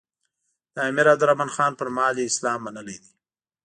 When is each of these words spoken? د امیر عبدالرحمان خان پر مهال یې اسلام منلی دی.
د 0.73 0.75
امیر 0.89 1.07
عبدالرحمان 1.13 1.49
خان 1.55 1.71
پر 1.79 1.87
مهال 1.95 2.15
یې 2.19 2.29
اسلام 2.31 2.59
منلی 2.65 2.97
دی. 3.03 3.11